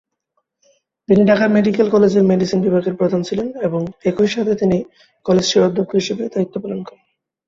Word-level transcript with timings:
তিনি 1.09 1.21
ঢাকা 1.25 1.45
মেডিকেল 1.47 1.87
কলেজের 1.89 2.23
মেডিসিন 2.23 2.59
বিভাগের 2.61 2.95
প্রধান 2.95 3.21
ছিলেন, 3.23 3.47
এবং 3.61 3.81
একই 4.05 4.27
সাথে 4.27 4.53
তিনি 4.55 4.77
কলেজটির 5.25 5.65
অধ্যক্ষ 5.67 5.91
হিসেবে 5.95 6.23
দায়িত্ব 6.33 6.55
পালন 6.63 6.79
করেন। 6.83 7.03